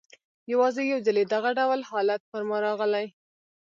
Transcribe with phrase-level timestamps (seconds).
[0.51, 3.05] یوازي یو ځلې دغه ډول حالت پر ما راغلی.